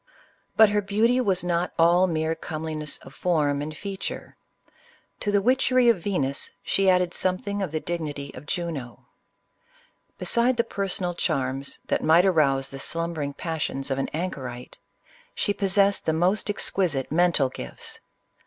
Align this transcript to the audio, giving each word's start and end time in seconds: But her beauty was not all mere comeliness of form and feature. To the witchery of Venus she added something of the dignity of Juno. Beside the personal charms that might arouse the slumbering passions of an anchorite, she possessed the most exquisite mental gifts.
But 0.57 0.69
her 0.69 0.81
beauty 0.81 1.21
was 1.21 1.43
not 1.43 1.73
all 1.77 2.07
mere 2.07 2.33
comeliness 2.33 2.97
of 3.03 3.13
form 3.13 3.61
and 3.61 3.77
feature. 3.77 4.35
To 5.19 5.31
the 5.31 5.43
witchery 5.43 5.89
of 5.89 5.99
Venus 6.01 6.49
she 6.63 6.89
added 6.89 7.13
something 7.13 7.61
of 7.61 7.71
the 7.71 7.79
dignity 7.79 8.33
of 8.33 8.47
Juno. 8.47 9.05
Beside 10.17 10.57
the 10.57 10.63
personal 10.63 11.13
charms 11.13 11.77
that 11.85 12.03
might 12.03 12.25
arouse 12.25 12.69
the 12.69 12.79
slumbering 12.79 13.33
passions 13.33 13.91
of 13.91 13.99
an 13.99 14.07
anchorite, 14.09 14.79
she 15.35 15.53
possessed 15.53 16.07
the 16.07 16.13
most 16.13 16.49
exquisite 16.49 17.11
mental 17.11 17.49
gifts. 17.49 17.99